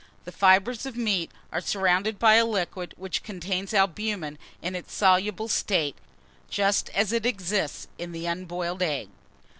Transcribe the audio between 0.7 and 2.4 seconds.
of meat are surrounded by